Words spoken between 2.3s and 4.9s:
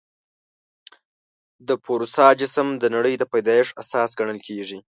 جسم د نړۍ د پیدایښت اساس ګڼل کېږي.